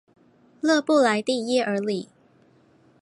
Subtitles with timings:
[0.61, 2.09] 勒布莱蒂耶尔里。